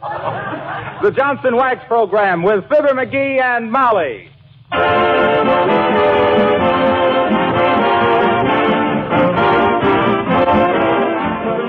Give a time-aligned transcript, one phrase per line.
[0.00, 4.30] the Johnson Wax Program with Fibber McGee and Molly.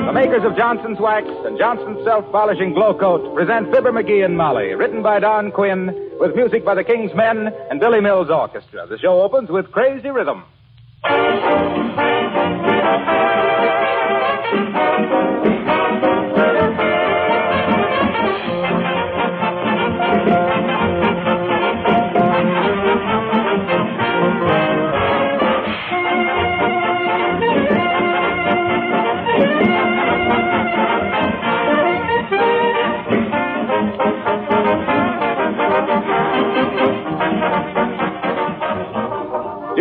[0.05, 4.37] The makers of Johnson's Wax and Johnson's Self Polishing Glow Coat present Fibber McGee and
[4.37, 5.87] Molly, written by Don Quinn,
[6.19, 8.85] with music by the King's Men and Billy Mills Orchestra.
[8.87, 10.43] The show opens with Crazy Rhythm.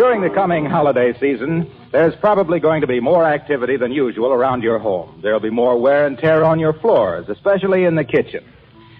[0.09, 4.63] During the coming holiday season, there's probably going to be more activity than usual around
[4.63, 5.21] your home.
[5.23, 8.43] There'll be more wear and tear on your floors, especially in the kitchen.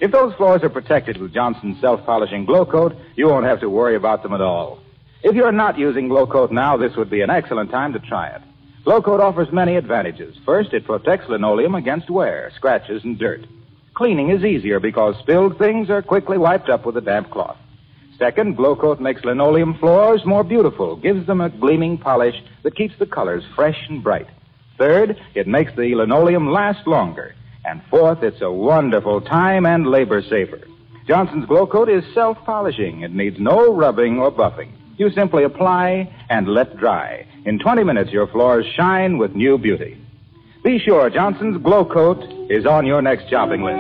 [0.03, 3.97] If those floors are protected with Johnson's self-polishing glow coat, you won't have to worry
[3.97, 4.81] about them at all.
[5.23, 8.29] If you're not using glow coat now, this would be an excellent time to try
[8.29, 8.43] it.
[8.85, 10.37] Glow coat offers many advantages.
[10.45, 13.47] First, it protects linoleum against wear, scratches, and dirt.
[13.95, 17.57] Cleaning is easier because spilled things are quickly wiped up with a damp cloth.
[18.19, 22.99] Second, Glow Coat makes linoleum floors more beautiful, gives them a gleaming polish that keeps
[22.99, 24.27] the colors fresh and bright.
[24.77, 27.35] Third, it makes the linoleum last longer.
[27.65, 30.61] And fourth, it's a wonderful time and labor saver.
[31.07, 33.03] Johnson's Glow Coat is self-polishing.
[33.03, 34.73] It needs no rubbing or buffing.
[34.97, 37.25] You simply apply and let dry.
[37.45, 39.97] In 20 minutes, your floors shine with new beauty.
[40.65, 43.79] Be sure Johnson's Glow Coat is on your next shopping list.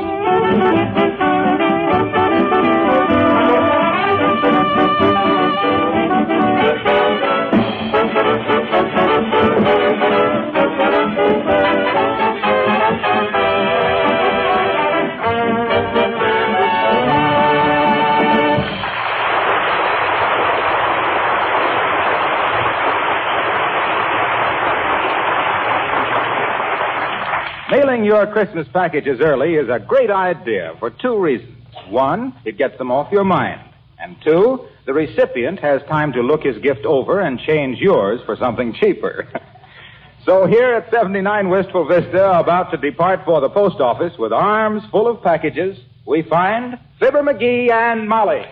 [28.18, 31.55] Your Christmas packages early is a great idea for two reasons.
[31.89, 33.61] One, it gets them off your mind.
[34.01, 38.34] And two, the recipient has time to look his gift over and change yours for
[38.34, 39.29] something cheaper.
[40.27, 44.83] so here at 79 Wistful Vista, about to depart for the post office with arms
[44.90, 48.42] full of packages, we find Fibber McGee and Molly.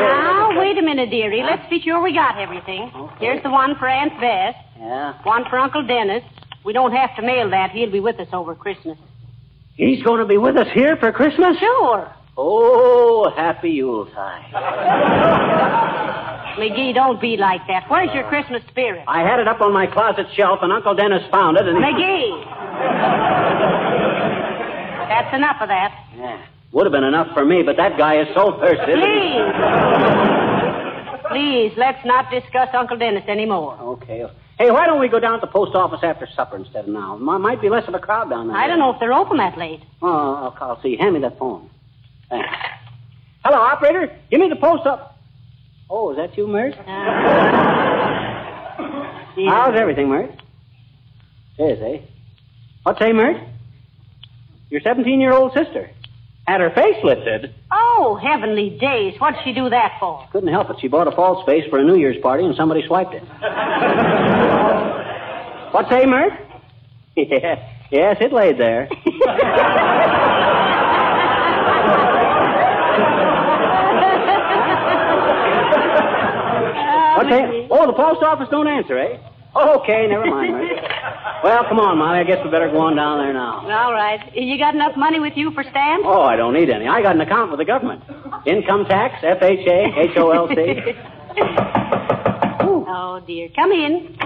[0.00, 1.42] Now, wait a minute, dearie.
[1.42, 2.90] Let's be sure we got everything.
[3.20, 4.54] Here's the one for Aunt Bess.
[4.78, 5.14] Yeah.
[5.22, 6.22] One for Uncle Dennis.
[6.64, 7.70] We don't have to mail that.
[7.70, 8.98] He'll be with us over Christmas.
[9.76, 11.56] He's going to be with us here for Christmas?
[11.58, 12.12] Sure.
[12.36, 14.52] Oh, happy Yuletide.
[16.58, 17.84] McGee, don't be like that.
[17.88, 19.04] Where's your Christmas spirit?
[19.06, 21.82] I had it up on my closet shelf, and Uncle Dennis found it, and he...
[21.82, 22.44] McGee!
[25.08, 25.94] That's enough of that.
[26.16, 26.44] Yeah.
[26.72, 28.92] Would have been enough for me, but that guy is so thirsty.
[28.92, 30.39] Please.
[31.30, 33.78] Please, let's not discuss Uncle Dennis anymore.
[33.80, 34.26] Okay.
[34.58, 37.14] Hey, why don't we go down to the post office after supper instead of now?
[37.16, 38.56] M- might be less of a crowd down there.
[38.56, 39.80] I don't know if they're open that late.
[40.02, 40.96] Oh, I'll, I'll see.
[40.96, 41.70] Hand me that phone.
[42.28, 42.48] Thanks.
[43.44, 44.14] Hello, operator.
[44.30, 45.16] Give me the post up.
[45.88, 46.74] Oh, is that you, Myrt?
[49.48, 50.30] How's everything, Myrt?
[51.58, 52.00] Is, eh?
[52.82, 53.36] What's say, Myrt?
[54.68, 55.90] Your 17-year-old sister.
[56.46, 57.54] Had her face lifted.
[57.72, 59.14] Oh, heavenly days.
[59.20, 60.26] What'd she do that for?
[60.32, 60.76] Couldn't help it.
[60.80, 63.22] She bought a false face for a New Year's party, and somebody swiped it.
[65.70, 66.32] What say, Myrt?
[67.16, 67.54] Yeah,
[67.92, 68.88] yes, it laid there.
[77.16, 77.66] What say?
[77.70, 79.18] Oh, the post office don't answer, eh?
[79.54, 80.89] Okay, never mind, Myrt.
[81.42, 82.18] Well, come on, Molly.
[82.18, 83.60] I guess we better go on down there now.
[83.64, 84.20] All right.
[84.36, 86.04] You got enough money with you for stamps?
[86.06, 86.86] Oh, I don't need any.
[86.86, 88.02] I got an account with the government.
[88.46, 91.66] Income tax, FHA, HOLC.
[92.92, 93.48] Oh, dear.
[93.54, 94.16] Come in.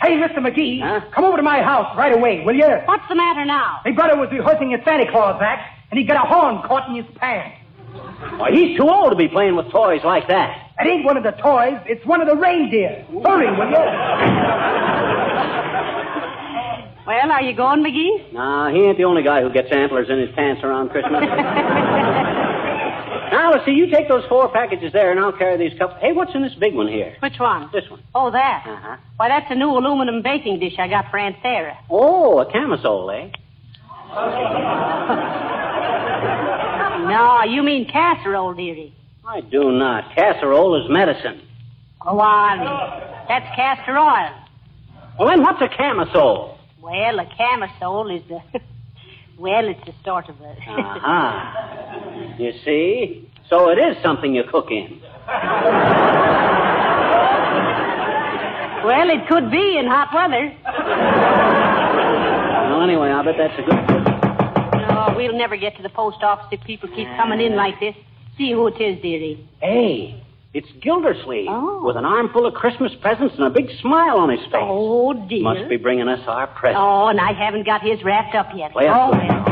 [0.00, 0.38] Hey, Mr.
[0.38, 1.00] McGee, Huh?
[1.14, 2.66] come over to my house right away, will you?
[2.84, 3.80] What's the matter now?
[3.84, 6.96] My brother was rehearsing his Santa Claus act, and he got a horn caught in
[6.96, 7.56] his pants.
[8.38, 10.72] Why, he's too old to be playing with toys like that.
[10.80, 13.04] It ain't one of the toys, it's one of the reindeer.
[13.24, 13.76] Hurry, will you?
[17.10, 18.32] Well, are you going, McGee?
[18.32, 21.20] Nah, he ain't the only guy who gets antlers in his pants around Christmas.
[23.32, 25.96] now, let's see, you take those four packages there, and I'll carry these couple.
[25.96, 27.16] Hey, what's in this big one here?
[27.18, 27.68] Which one?
[27.72, 28.00] This one.
[28.14, 28.64] Oh, that.
[28.64, 28.96] Uh-huh.
[29.16, 31.76] Why, that's a new aluminum baking dish I got for Aunt Sarah.
[31.90, 33.30] Oh, a camisole, eh?
[37.10, 38.94] No, you mean casserole, dearie.
[39.26, 40.14] I do not.
[40.14, 41.42] Casserole is medicine.
[41.98, 43.26] Go on.
[43.26, 44.30] That's castor oil.
[45.18, 46.59] Well, then what's a camisole?
[46.82, 48.40] Well, a camisole is the.
[49.38, 50.56] well, it's a sort of a.
[50.70, 52.36] Uh-huh.
[52.38, 53.28] You see?
[53.48, 55.00] So it is something you cook in.
[58.84, 60.56] well, it could be in hot weather.
[62.70, 63.74] Well, anyway, I bet that's a good.
[64.88, 67.94] No, we'll never get to the post office if people keep coming in like this.
[68.38, 69.46] See who it is, dearie.
[69.60, 71.82] Hey, it's Gildersleeve Oh.
[71.84, 74.54] with an armful of Christmas presents and a big smile on his face.
[74.56, 75.42] Oh, dear.
[75.42, 76.80] Must be bringing us our presents.
[76.82, 78.72] Oh, and I haven't got his wrapped up yet.
[78.74, 79.44] Well, oh, well.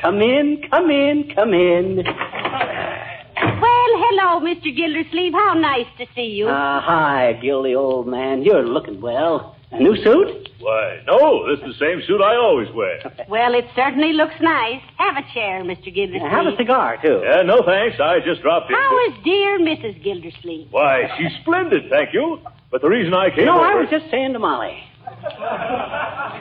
[0.00, 1.96] Come in, come in, come in.
[1.96, 4.74] Well, hello, Mr.
[4.74, 5.32] Gildersleeve.
[5.32, 6.48] How nice to see you.
[6.48, 8.42] Uh, hi, Gildy, old man.
[8.42, 9.56] You're looking well.
[9.70, 10.43] A new suit?
[10.64, 12.98] Why, no, this is the same suit I always wear.
[13.28, 14.80] well, it certainly looks nice.
[14.96, 15.94] Have a chair, Mr.
[15.94, 16.30] Gildersleeve.
[16.30, 17.20] Have a cigar, too.
[17.22, 18.00] Yeah, no thanks.
[18.00, 18.76] I just dropped in.
[18.76, 20.02] How is dear Mrs.
[20.02, 20.68] Gildersleeve?
[20.70, 22.40] Why, she's splendid, thank you.
[22.70, 23.44] But the reason I came.
[23.44, 24.82] No, know, I was just saying to Molly.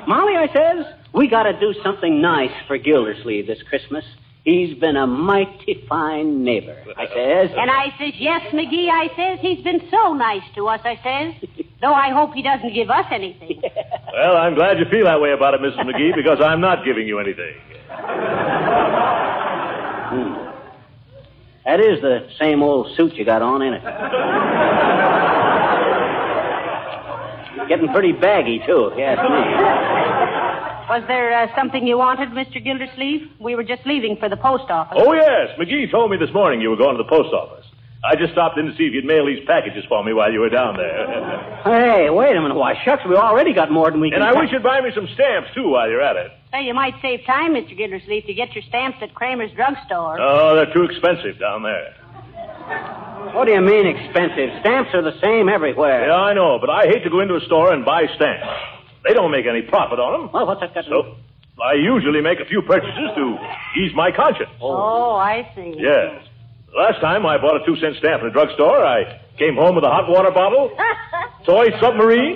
[0.08, 4.06] Molly, I says, we got to do something nice for Gildersleeve this Christmas.
[4.46, 7.50] He's been a mighty fine neighbor, I says.
[7.58, 11.50] And I says, yes, McGee, I says, he's been so nice to us, I says.
[11.84, 13.62] Though I hope he doesn't give us anything.
[14.14, 15.80] Well, I'm glad you feel that way about it, Mrs.
[15.90, 17.56] McGee, because I'm not giving you anything.
[21.66, 23.82] That is the same old suit you got on, ain't it?
[27.68, 30.94] Getting pretty baggy, too, if you ask me.
[30.94, 32.64] Was there uh, something you wanted, Mr.
[32.64, 33.32] Gildersleeve?
[33.40, 35.00] We were just leaving for the post office.
[35.02, 37.66] Oh, yes, McGee told me this morning you were going to the post office.
[38.04, 40.42] I just stopped in to see if you'd mail these packages for me while you
[40.42, 41.50] were down there.
[41.64, 42.56] Hey, wait a minute.
[42.56, 44.22] Why, shucks, we already got more than we can...
[44.22, 46.30] and I wish you'd buy me some stamps, too, while you're at it.
[46.52, 47.78] Say, you might save time, Mr.
[47.78, 50.20] Gildersleeve, to get your stamps at Kramer's drugstore.
[50.20, 51.96] Oh, they're too expensive down there.
[53.34, 54.60] What do you mean expensive?
[54.60, 56.08] Stamps are the same everywhere.
[56.08, 58.46] Yeah, I know, but I hate to go into a store and buy stamps.
[59.08, 60.32] They don't make any profit on them.
[60.34, 61.16] Well, what's that got to do?
[61.56, 63.38] So I usually make a few purchases to
[63.80, 64.50] ease my conscience.
[64.62, 65.76] Oh, oh I see.
[65.78, 66.28] Yes.
[66.75, 69.84] Last time I bought a two cent stamp in a drugstore, I came home with
[69.84, 70.75] a hot water bottle,
[71.46, 72.36] toy submarine,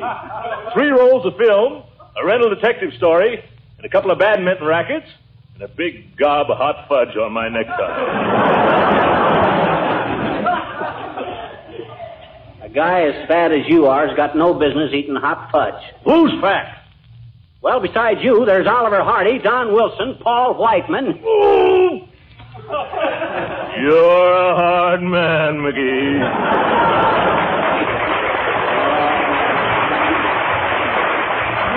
[0.73, 1.83] three rolls of film,
[2.15, 3.43] a rental detective story,
[3.77, 5.07] and a couple of badminton rackets,
[5.55, 8.93] and a big gob of hot fudge on my necktie.
[12.67, 15.81] A guy as fat as you are has got no business eating hot fudge.
[16.03, 16.83] Who's fat?
[17.61, 21.17] Well, besides you, there's Oliver Hardy, Don Wilson, Paul Whiteman.
[21.23, 22.01] Ooh!
[23.81, 26.17] You're a hard man, McGee.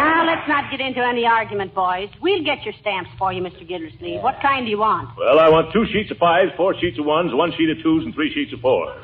[0.00, 2.08] Now, let's not get into any argument, boys.
[2.22, 3.68] We'll get your stamps for you, Mr.
[3.68, 4.22] Gildersleeve.
[4.22, 5.10] What kind do you want?
[5.18, 8.04] Well, I want two sheets of fives, four sheets of ones, one sheet of twos,
[8.04, 8.96] and three sheets of fours.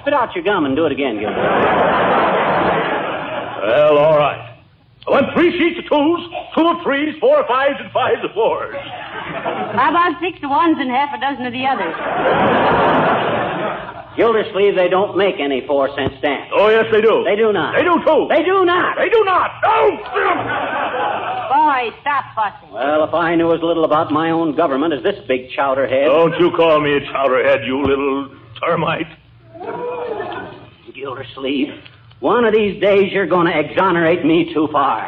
[0.00, 1.36] Spit out your gum and do it again, Gilbert.
[3.60, 4.39] Well, all right.
[5.06, 6.20] Oh, I want three sheets of twos,
[6.54, 8.76] two of threes, four of fives, and fives of fours.
[8.76, 11.96] How about six of ones and half a dozen of the others?
[14.16, 16.52] Gildersleeve, they don't make any four cent stamps.
[16.52, 17.24] Oh, yes, they do.
[17.24, 17.72] They do not.
[17.76, 18.26] They do, too.
[18.28, 18.98] They do not.
[18.98, 19.50] They do not.
[19.64, 19.96] No!
[21.48, 22.70] Boys, stop fussing.
[22.74, 26.06] Well, if I knew as little about my own government as this big chowderhead.
[26.06, 29.08] Don't you call me a chowderhead, you little termite.
[30.94, 31.72] Gildersleeve,
[32.20, 35.04] one of these days you're going to exonerate me too far.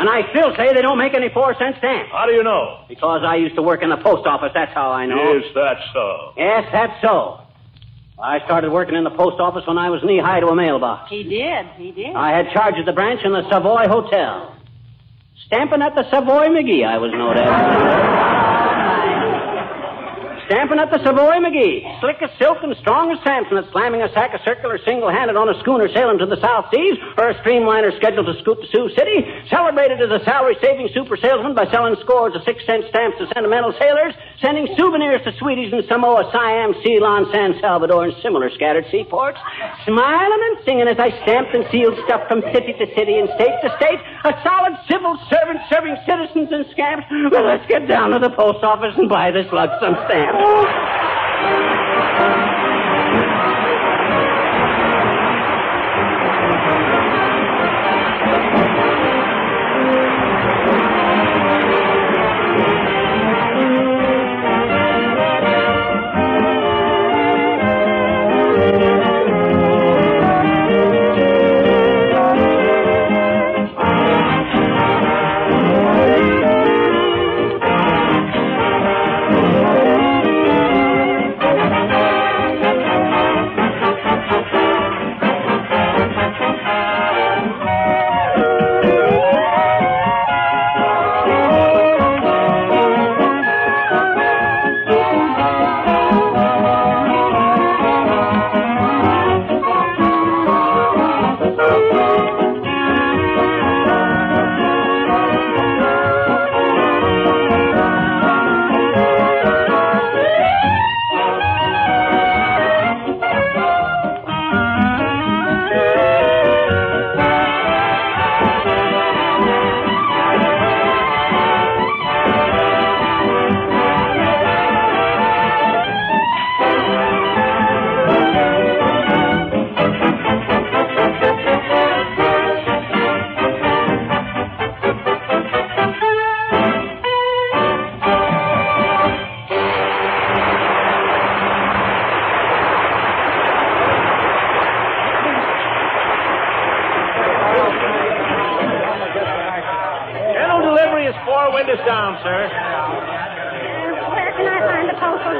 [0.00, 2.10] and I still say they don't make any four cent stamps.
[2.12, 2.84] How do you know?
[2.88, 5.36] Because I used to work in the post office, that's how I know.
[5.36, 6.32] Is that so?
[6.36, 7.40] Yes, that's so.
[8.20, 11.08] I started working in the post office when I was knee high to a mailbox.
[11.08, 11.66] He did.
[11.76, 12.16] He did.
[12.16, 14.56] I had charge of the branch in the Savoy Hotel.
[15.46, 18.27] Stamping at the Savoy McGee, I was known as.
[20.48, 21.84] Stamping at the Savoy McGee.
[22.00, 25.52] Slick as silk and strong as Samson at slamming a sack of circular single-handed on
[25.52, 28.88] a schooner sailing to the South Seas or a streamliner scheduled to scoot to Sioux
[28.96, 29.28] City.
[29.52, 34.16] Celebrated as a salary-saving super salesman by selling scores of six-cent stamps to sentimental sailors,
[34.40, 39.36] sending souvenirs to sweeties in Samoa, Siam, Ceylon, San Salvador, and similar scattered seaports.
[39.84, 43.52] Smiling and singing as I stamped and sealed stuff from city to city and state
[43.60, 44.00] to state.
[44.24, 47.06] A solid civil servant serving citizens and scamps.
[47.30, 49.94] Well, let's get down to the post office and buy this lug some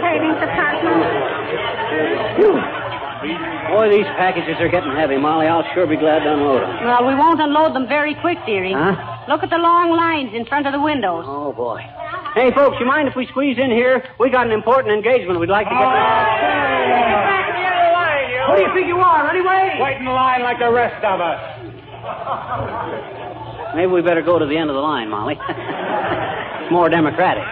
[0.00, 0.98] savings department?
[3.68, 5.46] Boy, these packages are getting heavy, Molly.
[5.46, 6.70] I'll sure be glad to unload them.
[6.86, 8.72] Well, we won't unload them very quick, dearie.
[8.72, 8.94] Huh?
[9.28, 11.24] Look at the long lines in front of the windows.
[11.26, 11.82] Oh, boy.
[12.34, 14.04] Hey, folks, you mind if we squeeze in here?
[14.20, 15.88] We got an important engagement we'd like to get
[18.48, 19.76] Who do you think you are, anyway?
[19.82, 21.36] Wait in line like the rest of us.
[23.74, 25.36] Maybe we better go to the end of the line, Molly.
[25.38, 27.44] it's more democratic.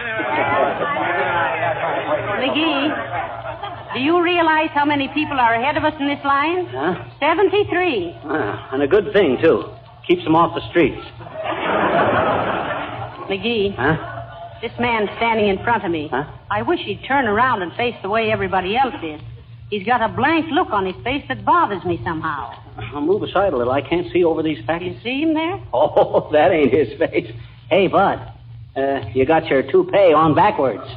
[2.47, 6.65] McGee, do you realize how many people are ahead of us in this line?
[6.67, 6.95] Huh?
[7.19, 8.15] 73.
[8.23, 9.65] Ah, and a good thing, too.
[10.07, 11.03] Keeps them off the streets.
[13.29, 13.97] McGee, Huh?
[14.61, 16.07] this man standing in front of me.
[16.09, 16.23] Huh?
[16.49, 19.19] I wish he'd turn around and face the way everybody else is.
[19.69, 22.53] He's got a blank look on his face that bothers me somehow.
[22.77, 23.73] I'll move aside a little.
[23.73, 25.61] I can't see over these You see him there?
[25.73, 27.29] Oh, that ain't his face.
[27.69, 28.19] Hey, Bud,
[28.77, 30.87] uh, you got your toupee on backwards.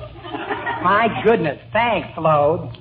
[0.83, 1.59] My goodness.
[1.73, 2.73] Thanks, Load.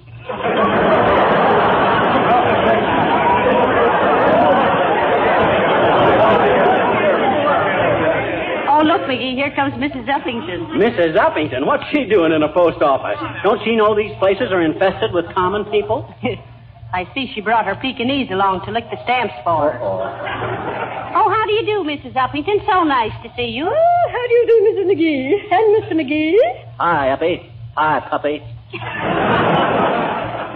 [8.71, 10.07] Oh, look, McGee, here comes Mrs.
[10.07, 10.79] Uppington.
[10.79, 11.17] Mrs.
[11.17, 13.19] Uppington, what's she doing in a post office?
[13.43, 16.07] Don't she know these places are infested with common people?
[16.93, 19.79] I see she brought her Pekingese along to lick the stamps for her.
[19.81, 22.13] Oh, how do you do, Mrs.
[22.13, 22.65] Uppington?
[22.65, 23.67] So nice to see you.
[23.67, 24.85] Oh, how do you do, Mrs.
[24.95, 25.51] McGee?
[25.51, 25.93] And Mr.
[25.99, 26.37] McGee?
[26.77, 27.58] Hi, Uppy.
[27.79, 28.43] Hi, puppy.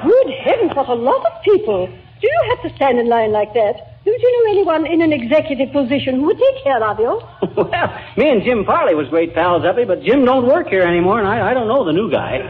[0.04, 1.88] Good heavens, what a lot of people.
[1.88, 4.04] Do you have to stand in line like that?
[4.04, 7.22] Don't you know anyone in an executive position who would take care of you?
[7.56, 11.20] well, me and Jim Farley was great pals, Uppy, but Jim don't work here anymore,
[11.20, 12.44] and I, I don't know the new guy.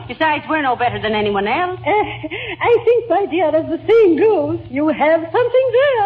[0.08, 1.78] Besides, we're no better than anyone else.
[1.78, 6.02] Uh, I think, my dear, as the saying goes, you have something there.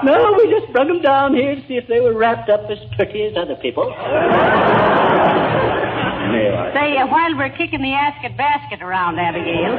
[0.04, 2.78] No, we just brung them down here to see if they were wrapped up as
[2.96, 3.84] pretty as other people.
[6.74, 9.76] Say, uh, while we're kicking the asket basket around, Abigail,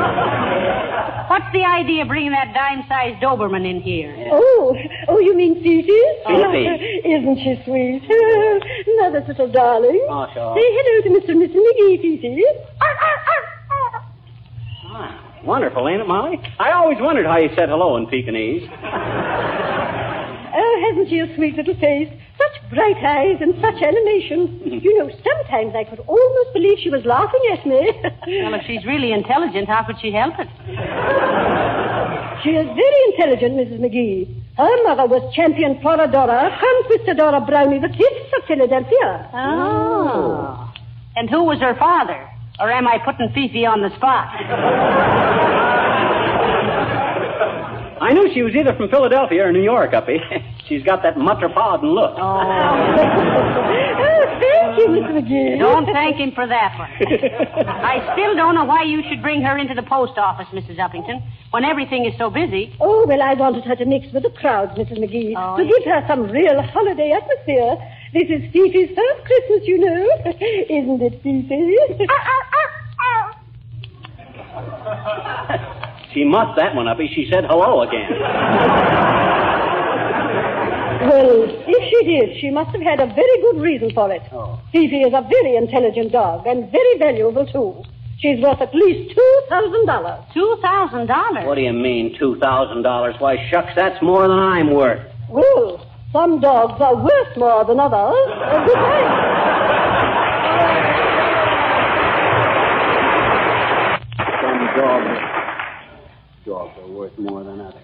[1.30, 4.14] what's the idea of bringing that dime-sized Doberman in here?
[4.32, 4.76] Oh,
[5.08, 6.00] oh, you mean Fifi?
[6.26, 6.66] Fifi.
[7.08, 8.02] Isn't she sweet?
[8.10, 8.60] Oh,
[8.98, 10.04] Mother's little darling.
[10.10, 10.56] Oh, sure.
[10.56, 11.30] Say hello to Mr.
[11.30, 11.62] and Mrs.
[11.64, 12.44] McGee, Fifi.
[14.92, 16.38] Ah, wonderful, ain't it, Molly?
[16.58, 18.68] I always wondered how you said hello in Pekingese.
[20.52, 22.08] Oh, hasn't she a sweet little face?
[22.36, 24.60] Such bright eyes and such animation.
[24.82, 27.92] You know, sometimes I could almost believe she was laughing at me.
[28.42, 30.48] Well, if she's really intelligent, how could she help it?
[32.42, 33.78] she is very intelligent, Mrs.
[33.80, 34.42] McGee.
[34.56, 39.30] Her mother was champion Floradora, Conquistadora Brownie, the fifth of Philadelphia.
[39.34, 40.72] Oh.
[41.16, 42.29] And who was her father?
[42.60, 44.28] Or am I putting Fifi on the spot?
[48.02, 50.18] I knew she was either from Philadelphia or New York, Uppy.
[50.68, 52.14] She's got that metropolitan look.
[52.16, 52.22] Oh.
[52.22, 52.96] oh,
[54.40, 55.12] thank you, Mr.
[55.20, 55.58] McGee.
[55.58, 56.90] Don't thank him for that one.
[57.68, 60.76] I still don't know why you should bring her into the post office, Mrs.
[60.78, 62.74] Uppington, when everything is so busy.
[62.80, 64.98] Oh, well, I wanted her to mix with the crowds, Mrs.
[64.98, 65.72] McGee, Oh, to yes.
[65.84, 67.76] give her some real holiday atmosphere.
[68.12, 70.08] This is Fifi's first Christmas, you know.
[70.26, 71.76] Isn't it, Fifi?
[72.10, 73.30] Ah, ah,
[74.58, 77.08] ah, she muffed that one, Uppy.
[77.14, 78.10] She said hello again.
[81.06, 84.22] well, if she did, she must have had a very good reason for it.
[84.32, 84.58] Oh.
[84.72, 87.80] Fifi is a very intelligent dog and very valuable, too.
[88.18, 90.32] She's worth at least $2,000.
[90.34, 91.46] $2,000.
[91.46, 93.20] What do you mean, $2,000?
[93.20, 95.06] Why, shucks, that's more than I'm worth.
[95.28, 98.14] Well, some dogs are worth more than others.
[98.28, 99.40] Uh, good night.
[104.42, 105.20] Some dogs.
[106.46, 107.82] Dogs are worth more than others.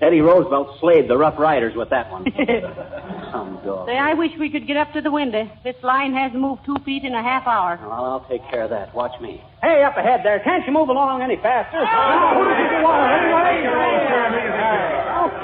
[0.00, 2.24] Teddy Roosevelt slayed the Rough Riders with that one.
[3.32, 3.88] Some dogs.
[3.88, 5.50] Say, I wish we could get up to the window.
[5.64, 7.78] This line hasn't moved two feet in a half hour.
[7.80, 8.94] Well, I'll take care of that.
[8.94, 9.42] Watch me.
[9.62, 10.40] Hey, up ahead there.
[10.40, 11.80] Can't you move along any faster?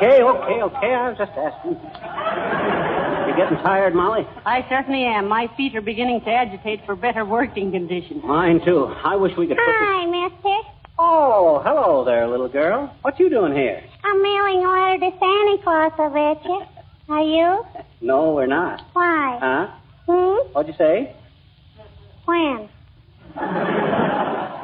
[0.03, 0.95] Okay, okay, okay.
[0.95, 1.79] I was just asking.
[3.29, 4.27] You getting tired, Molly?
[4.45, 5.29] I certainly am.
[5.29, 8.21] My feet are beginning to agitate for better working conditions.
[8.25, 8.87] Mine, too.
[9.05, 9.77] I wish we could put this...
[9.79, 10.69] Hi, mister.
[10.99, 12.93] Oh, hello there, little girl.
[13.03, 13.81] What you doing here?
[14.03, 16.63] I'm mailing a letter to Santa Claus, I bet you.
[17.09, 17.65] Are you?
[18.05, 18.83] No, we're not.
[18.95, 19.39] Why?
[19.41, 19.69] Huh?
[20.09, 20.49] Hmm?
[20.53, 21.15] What'd you say?
[22.25, 22.69] When?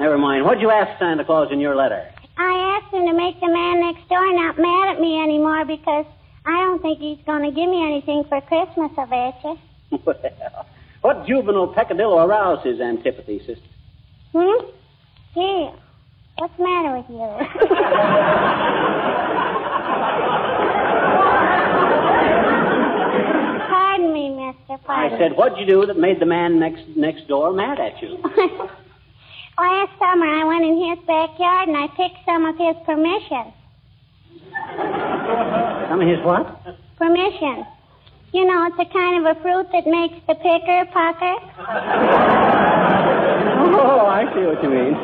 [0.01, 0.45] Never mind.
[0.45, 2.11] What'd you ask Santa Claus in your letter?
[2.37, 6.05] I to make the man next door not mad at me anymore because
[6.45, 9.59] I don't think he's going to give me anything for Christmas, I bet you.
[10.05, 10.67] well,
[11.03, 13.63] what juvenile peccadillo aroused his antipathy, sister?
[14.33, 14.65] Hmm?
[15.35, 15.71] Gee,
[16.39, 17.19] what's the matter with you?
[23.69, 24.79] Pardon me, mister.
[24.89, 28.19] I said, what'd you do that made the man next next door mad at you?
[29.59, 33.51] Last summer, I went in his backyard and I picked some of his permission.
[35.91, 36.47] Some of his what?
[36.97, 37.67] Permission.
[38.33, 41.37] You know, it's a kind of a fruit that makes the picker pucker.
[43.83, 44.95] Oh, I see what you mean.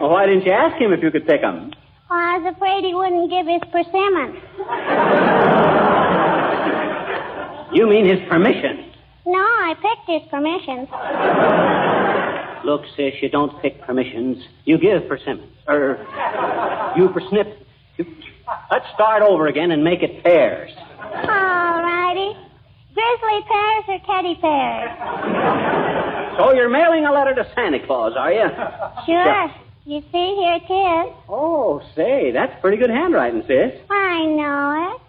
[0.00, 1.72] well, why didn't you ask him if you could pick 'em?
[2.08, 4.40] Well, I was afraid he wouldn't give his persimmon.
[7.74, 8.84] You mean his permission?
[9.26, 10.88] No, I picked his permissions.
[12.64, 14.44] Look, sis, you don't pick permissions.
[14.64, 15.52] You give persimmons.
[15.66, 15.98] Or,
[16.96, 17.56] you persnip.
[17.96, 18.06] You...
[18.70, 20.70] Let's start over again and make it pears.
[20.98, 22.36] All righty.
[22.94, 24.90] Grizzly pears or teddy pears?
[26.36, 28.48] So you're mailing a letter to Santa Claus, are you?
[29.06, 29.50] Sure.
[29.84, 31.14] You see, here it is.
[31.28, 33.74] Oh, say, that's pretty good handwriting, sis.
[33.90, 35.00] I know it.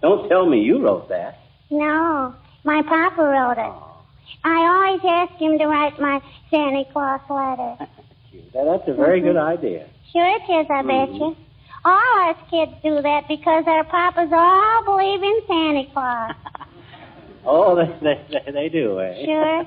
[0.00, 1.40] Don't tell me you wrote that.
[1.70, 2.34] No,
[2.64, 3.70] my papa wrote it.
[3.70, 3.87] Oh.
[4.44, 7.90] I always ask him to write my Santa Claus letter.
[8.54, 9.88] Now, that's a very good idea.
[10.12, 11.36] Sure it is, I bet you.
[11.84, 16.34] All us kids do that because our papas all believe in Santa Claus.
[17.50, 19.14] Oh, they, they, they, they do, eh?
[19.24, 19.64] Sure.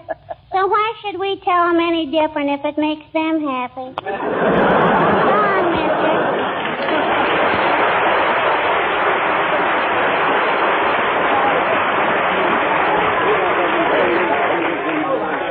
[0.51, 3.95] So why should we tell them any different if it makes them happy?
[3.97, 7.21] Come on, mister.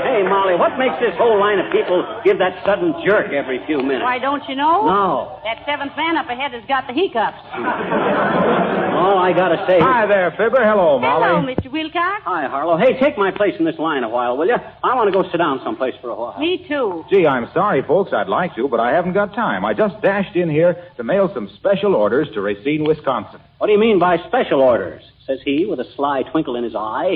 [0.04, 3.78] Hey, Molly, what makes this whole line of people give that sudden jerk every few
[3.82, 4.02] minutes?
[4.02, 4.86] Why, don't you know?
[4.86, 5.40] No.
[5.42, 7.38] That seventh man up ahead has got the hiccups.
[9.00, 9.82] All I gotta say is...
[9.82, 10.62] Hi there, Fibber.
[10.62, 11.26] Hello, Molly.
[11.26, 11.72] Hello, Mr.
[11.72, 12.22] Wilcox.
[12.24, 12.76] Hi, Harlow.
[12.76, 14.56] Hey, take my place in this line a while, will you?
[14.56, 16.38] I want to go sit down someplace for a while.
[16.38, 17.04] Me too.
[17.10, 18.12] Gee, I'm sorry, folks.
[18.12, 19.64] I'd like to, but I haven't got time.
[19.64, 23.40] I just dashed in here to mail some special orders to Racine, Wisconsin.
[23.58, 25.02] What do you mean by special orders?
[25.30, 27.14] Says he with a sly twinkle in his eye.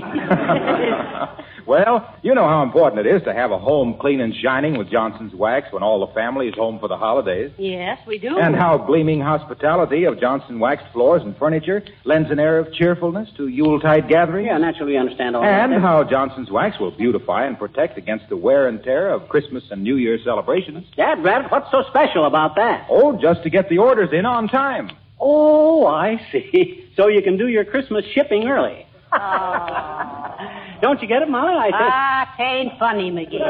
[1.66, 4.88] well, you know how important it is to have a home clean and shining with
[4.88, 7.50] Johnson's Wax when all the family is home for the holidays.
[7.58, 8.38] Yes, we do.
[8.38, 13.30] And how gleaming hospitality of Johnson waxed floors and furniture lends an air of cheerfulness
[13.36, 14.46] to Yuletide gatherings.
[14.46, 15.80] yeah, naturally we understand all And that.
[15.80, 19.82] how Johnson's Wax will beautify and protect against the wear and tear of Christmas and
[19.82, 20.86] New Year celebrations.
[20.96, 22.86] Dad, Rabbit, what's so special about that?
[22.88, 24.90] Oh, just to get the orders in on time.
[25.18, 26.83] Oh, I see.
[26.96, 28.86] So you can do your Christmas shipping early.
[30.80, 31.54] Don't you get it, Molly?
[31.54, 31.90] I said.
[31.90, 33.40] Ah, tain't funny, McGee.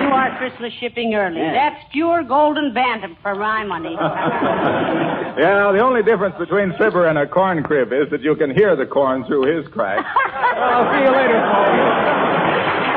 [0.00, 1.40] You are Christmas shipping early.
[1.40, 1.52] Yeah.
[1.52, 3.96] That's pure golden bantam for my money.
[5.38, 8.74] Yeah, the only difference between Fibber and a corn crib is that you can hear
[8.76, 10.04] the corn through his crack.
[10.56, 12.90] I'll see you later, Molly.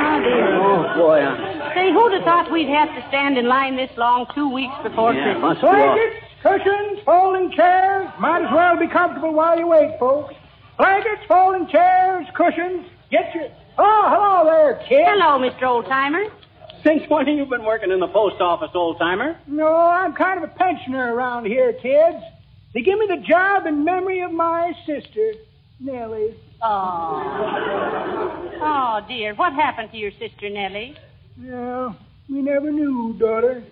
[0.00, 0.97] oh, dear.
[1.08, 1.24] Boy.
[1.24, 1.72] I...
[1.74, 5.14] Say, who'd have thought we'd have to stand in line this long two weeks before
[5.14, 5.42] Yeah, Christmas?
[5.56, 8.08] must be all- Blankets, cushions, folding chairs.
[8.20, 10.34] Might as well be comfortable while you wait, folks.
[10.76, 12.84] Blankets, folding chairs, cushions.
[13.10, 13.48] Get your.
[13.78, 15.06] Oh, hello there, kid.
[15.08, 15.62] Hello, Mr.
[15.62, 16.28] Oldtimer.
[16.84, 19.36] Since when have you been working in the post office, old timer?
[19.46, 22.22] No, I'm kind of a pensioner around here, kids.
[22.74, 25.32] They give me the job in memory of my sister,
[25.80, 26.34] Nellie.
[26.60, 27.70] Oh.
[28.60, 29.34] Oh, dear.
[29.34, 30.96] What happened to your sister, Nellie?
[31.40, 31.96] Well,
[32.28, 33.62] we never knew, daughter.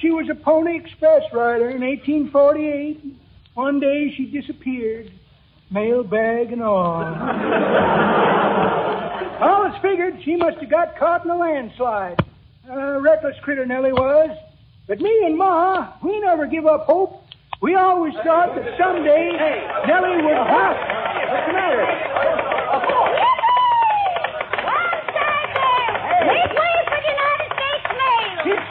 [0.00, 3.02] She was a Pony Express rider in 1848.
[3.54, 5.10] One day she disappeared,
[5.70, 7.02] mail bag and all.
[9.40, 12.22] all it's figured she must have got caught in a landslide.
[12.70, 14.36] A reckless critter Nellie was.
[14.86, 17.24] But me and Ma, we never give up hope.
[17.60, 19.34] We always thought that someday
[19.90, 20.76] Nellie would what?
[20.78, 21.82] What's the matter?
[26.22, 28.54] Make way for the United States mail.
[28.54, 28.62] It's.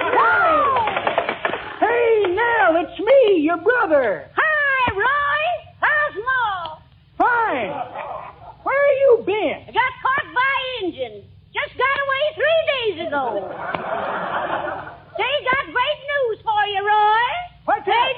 [1.83, 4.31] Hey, Nell, it's me, your brother.
[4.39, 5.43] Hi, Roy.
[5.83, 6.79] How's Ma?
[7.19, 7.71] Fine.
[8.63, 9.67] Where have you been?
[9.67, 10.55] I got caught by
[10.87, 11.27] Injun.
[11.51, 13.51] Just got away three days ago.
[15.19, 17.27] They got great news for you, Roy.
[17.67, 18.15] What's They that?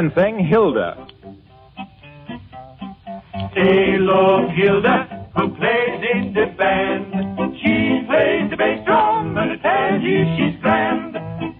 [0.00, 1.06] The King's Men sing Hilda.
[3.54, 7.12] Alo Hilda, who plays in the band.
[7.60, 11.12] She plays the bass drum, and I tell you she's grand.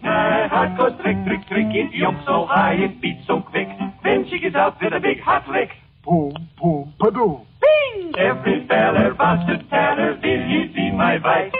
[0.03, 3.68] My heart goes trick, trick, trick, it jumps so high, it beats so quick.
[4.05, 5.70] Then she gets out with a big hot lick.
[6.03, 7.46] Boom, boom, ba-doom.
[7.61, 8.14] Bing!
[8.16, 11.53] Every feller wants to tell her, will you be my wife?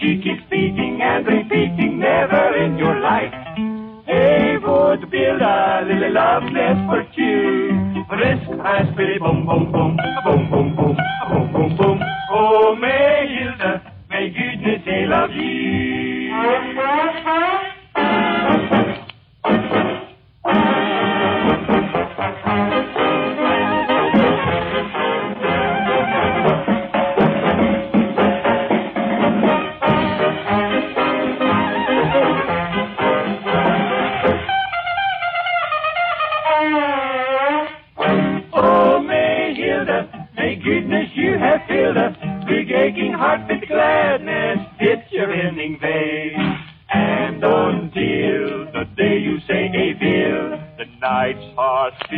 [0.00, 0.42] She keeps
[6.12, 8.04] love left for you.
[8.10, 10.09] Risk has been Boom, boom, boom.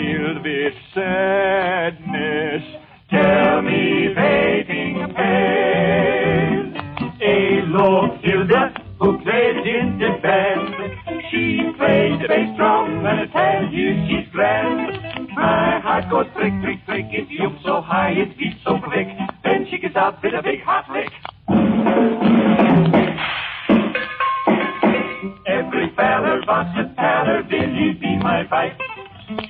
[0.02, 2.62] Filled with sadness.
[3.10, 6.74] Tell me, waiting pain.
[7.22, 11.22] Alo Hilda, who plays in the band.
[11.30, 15.28] She plays the bass drum, and I tell you she's grand.
[15.36, 17.06] My heart goes trick, trick, trick.
[17.10, 19.06] It jumps so high, it beats so quick.
[19.44, 21.12] Then she gets out with a big hot lick.
[25.46, 28.91] Every feller wants to tell will you be my wife?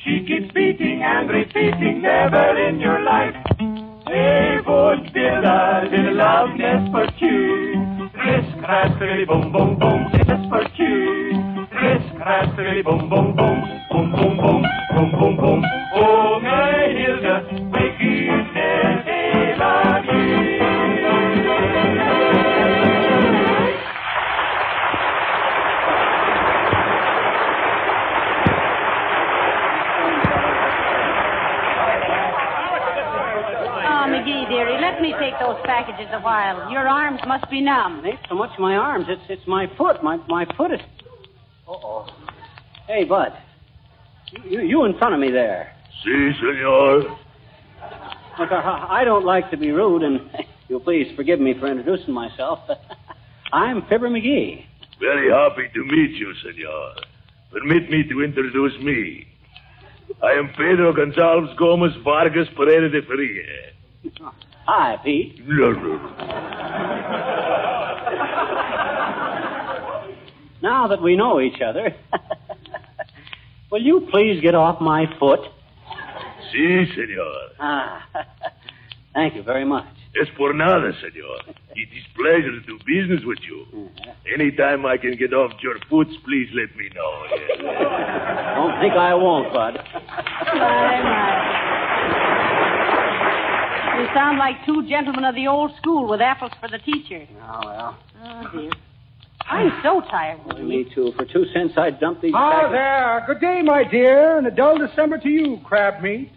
[0.05, 3.37] She keeps beating and repeating, never in your life.
[4.05, 8.11] They would build a little love nest for two.
[8.13, 10.11] Risk, raspberry, boom, boom, boom,
[10.51, 11.67] for two.
[11.71, 15.65] Risk, raspberry, boom, boom, boom, boom, boom, boom, boom, boom, boom.
[15.95, 17.71] Oh, my Hilda,
[36.03, 36.71] those packages a while.
[36.71, 38.05] Your arms must be numb.
[38.05, 39.07] It ain't so much my arms.
[39.09, 40.03] It's it's my foot.
[40.03, 40.81] My my foot is.
[41.69, 42.07] Uh oh.
[42.87, 43.33] Hey, Bud.
[44.45, 45.75] You, you in front of me there.
[46.05, 47.03] Si, senor.
[48.39, 50.21] Look, I, I don't like to be rude, and
[50.69, 52.61] you'll please forgive me for introducing myself.
[53.53, 54.65] I'm Fibber McGee.
[54.99, 56.95] Very happy to meet you, senor.
[57.53, 59.27] Permit me to introduce me.
[60.23, 64.33] I am Pedro Gonzalez Gomez Vargas Pereira de Faria.
[64.67, 65.41] Hi, Pete.
[70.63, 71.95] Now that we know each other,
[73.71, 75.41] will you please get off my foot?
[76.53, 77.35] Si, senor.
[77.59, 78.07] Ah,
[79.15, 79.87] thank you very much.
[80.15, 81.55] Es por nada, senor.
[81.75, 83.89] It is pleasure to do business with you.
[84.33, 87.25] Anytime I can get off your foot, please let me know.
[87.63, 88.55] yeah.
[88.55, 89.79] Don't think I won't, Bud.
[90.55, 91.42] My, my.
[91.42, 91.42] You
[94.15, 97.27] sound like two gentlemen of the old school with apples for the teacher.
[97.43, 97.99] Oh, well.
[98.25, 98.71] Oh, dear.
[99.49, 100.41] I'm so tired.
[100.47, 101.13] Well, Me too.
[101.17, 102.73] For two cents, I'd dump these Ah, packets.
[102.73, 103.25] there.
[103.27, 106.31] Good day, my dear, and a dull December to you, crab meat.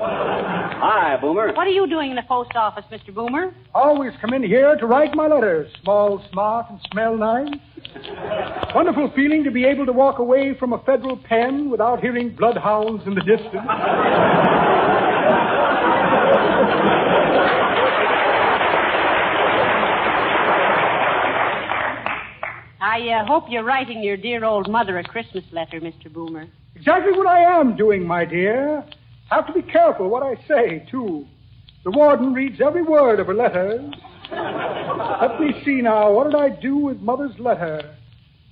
[0.00, 1.52] Hi, Boomer.
[1.54, 3.12] What are you doing in the post office, Mr.
[3.12, 3.52] Boomer?
[3.74, 5.70] Always come in here to write my letters.
[5.82, 7.48] Small, smart, and smell nice.
[8.74, 13.02] Wonderful feeling to be able to walk away from a federal pen without hearing bloodhounds
[13.06, 13.66] in the distance.
[22.98, 26.12] I uh, hope you're writing your dear old mother a Christmas letter, Mr.
[26.12, 26.48] Boomer.
[26.74, 28.84] Exactly what I am doing, my dear.
[29.30, 31.24] Have to be careful what I say, too.
[31.84, 33.88] The warden reads every word of her letters.
[34.32, 36.12] Let me see now.
[36.12, 37.94] What did I do with Mother's letter?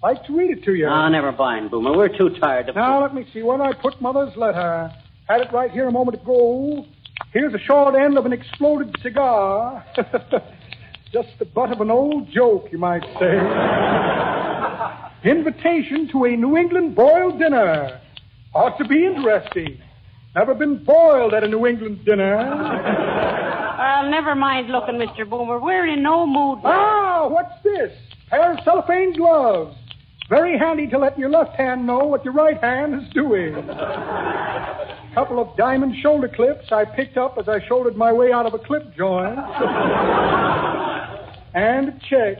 [0.00, 0.86] Like to read it to you.
[0.86, 1.96] Ah, never mind, Boomer.
[1.96, 2.72] We're too tired to.
[2.72, 3.42] Now, let me see.
[3.42, 4.92] Where I put Mother's letter?
[5.28, 6.86] Had it right here a moment ago.
[7.32, 9.84] Here's the short end of an exploded cigar.
[11.12, 14.25] Just the butt of an old joke, you might say.
[15.24, 18.00] Invitation to a New England boiled dinner.
[18.54, 19.78] Ought to be interesting.
[20.34, 23.52] Never been boiled at a New England dinner.
[23.76, 25.28] Well, never mind looking, Mr.
[25.28, 25.60] Boomer.
[25.60, 26.60] We're in no mood.
[26.64, 27.92] Ah, what's this?
[28.30, 29.76] Pair of cellophane gloves.
[30.28, 33.54] Very handy to let your left hand know what your right hand is doing.
[35.14, 38.54] Couple of diamond shoulder clips I picked up as I shouldered my way out of
[38.54, 39.38] a clip joint.
[41.54, 42.38] and a check.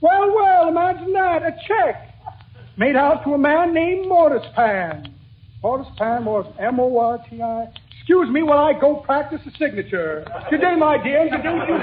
[0.00, 1.42] Well, well, imagine that.
[1.42, 2.12] A check.
[2.76, 5.14] Made out to a man named Mortis Pan.
[5.62, 7.66] Mortis Pan was M O R T I.
[7.98, 10.24] Excuse me while I go practice the signature.
[10.50, 11.22] Good day, my dear.
[11.26, 11.74] Introduce you.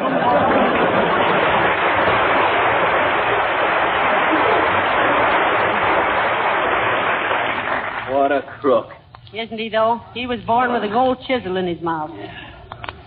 [8.13, 8.91] What a crook.
[9.33, 9.99] Isn't he, though?
[10.13, 12.11] He was born with a gold chisel in his mouth.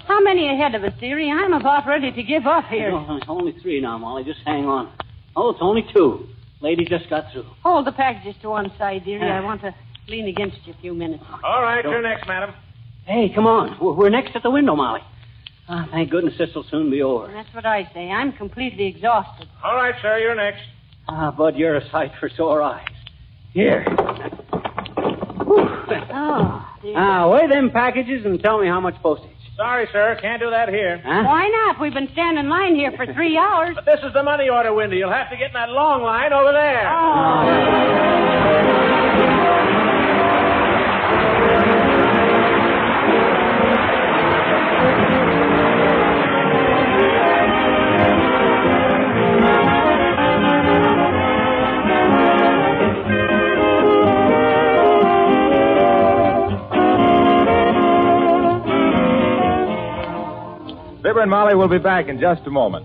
[0.06, 1.30] How many ahead of us, dearie?
[1.30, 2.90] I'm about ready to give up here.
[2.92, 4.24] Oh, only three now, Molly.
[4.24, 4.92] Just hang on.
[5.34, 6.28] Oh, it's only two.
[6.60, 7.44] Lady just got through.
[7.62, 9.28] Hold the packages to one side, dearie.
[9.28, 9.74] I want to
[10.08, 11.22] lean against you a few minutes.
[11.44, 12.54] All right, you're next, madam.
[13.04, 13.76] Hey, come on.
[13.80, 15.00] We're, we're next at the window, Molly.
[15.68, 17.26] Ah, thank goodness this'll soon be over.
[17.32, 18.08] That's what I say.
[18.08, 19.48] I'm completely exhausted.
[19.64, 20.62] All right, sir, you're next.
[21.08, 22.86] Ah, Bud, you're a sight for sore eyes.
[23.52, 23.84] Here.
[25.48, 26.94] Oh, dear.
[26.96, 29.30] Ah, weigh them packages and tell me how much postage.
[29.56, 31.00] Sorry, sir, can't do that here.
[31.02, 31.22] Huh?
[31.24, 31.80] Why not?
[31.80, 33.74] We've been standing in line here for three hours.
[33.74, 34.96] But this is the money order window.
[34.96, 36.84] You'll have to get in that long line over there.
[36.92, 37.95] Oh.
[61.06, 62.84] Fibber and Molly will be back in just a moment.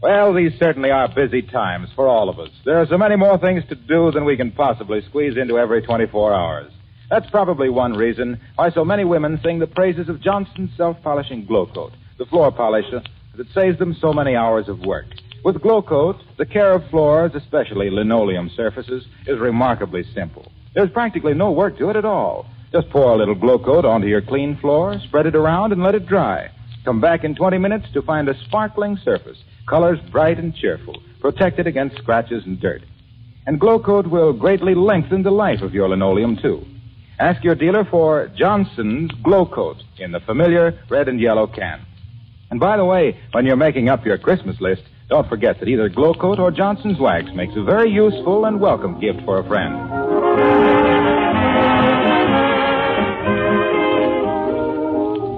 [0.00, 2.48] Well, these certainly are busy times for all of us.
[2.64, 5.82] There are so many more things to do than we can possibly squeeze into every
[5.82, 6.72] 24 hours.
[7.10, 11.66] That's probably one reason why so many women sing the praises of Johnson's self-polishing Glow
[11.66, 13.02] Coat, the floor polisher
[13.36, 15.08] that saves them so many hours of work.
[15.44, 20.50] With Glow Coat, the care of floors, especially linoleum surfaces, is remarkably simple.
[20.74, 22.46] There's practically no work to it at all.
[22.72, 25.94] Just pour a little Glow Coat onto your clean floor, spread it around, and let
[25.94, 26.50] it dry.
[26.84, 29.36] Come back in 20 minutes to find a sparkling surface,
[29.68, 32.82] colors bright and cheerful, protected against scratches and dirt.
[33.46, 36.64] And Glow Coat will greatly lengthen the life of your linoleum, too.
[37.18, 41.84] Ask your dealer for Johnson's Glow Coat in the familiar red and yellow can.
[42.50, 45.88] And by the way, when you're making up your Christmas list, don't forget that either
[45.90, 50.69] Glow Coat or Johnson's Wax makes a very useful and welcome gift for a friend.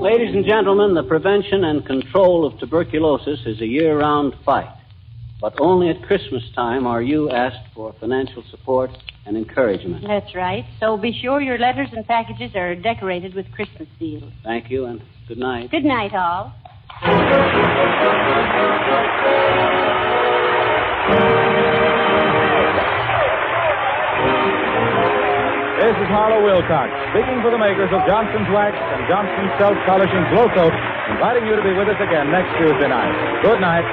[0.02, 4.74] Ladies and gentlemen, the prevention and control of tuberculosis is a year round fight.
[5.40, 8.90] But only at Christmas time are you asked for financial support
[9.26, 10.04] and encouragement.
[10.04, 10.64] That's right.
[10.80, 14.32] So be sure your letters and packages are decorated with Christmas seals.
[14.42, 15.70] Thank you and good night.
[15.70, 16.52] Good night, all.
[26.02, 30.72] Is Harlow Wilcox, speaking for the makers of Johnson's Wax and Johnson's Self-Polishing Glow Coat,
[31.08, 33.14] inviting you to be with us again next Tuesday night.
[33.40, 33.86] Good night.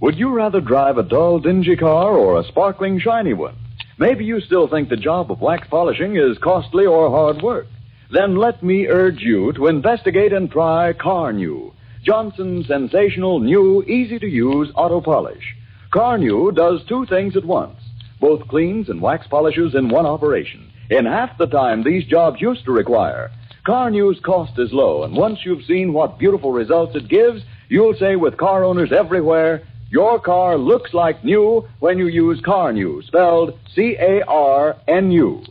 [0.00, 3.54] Would you rather drive a dull, dingy car or a sparkling, shiny one?
[3.98, 7.68] Maybe you still think the job of wax polishing is costly or hard work.
[8.10, 11.72] Then let me urge you to investigate and try Carnu,
[12.04, 15.56] Johnson's sensational, new, easy to use auto polish.
[15.92, 17.78] Carnu does two things at once
[18.20, 22.64] both cleans and wax polishes in one operation, in half the time these jobs used
[22.64, 23.30] to require.
[23.66, 28.16] Carnu's cost is low, and once you've seen what beautiful results it gives, you'll say
[28.16, 33.96] with car owners everywhere, your car looks like new when you use Carnu, spelled C
[34.00, 35.42] A R N U.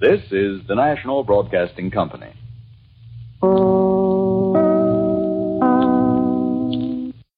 [0.00, 2.32] This is the National Broadcasting Company.